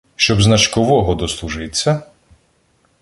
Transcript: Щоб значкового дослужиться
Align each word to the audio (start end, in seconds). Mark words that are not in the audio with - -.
Щоб 0.15 0.41
значкового 0.41 1.15
дослужиться 1.15 2.01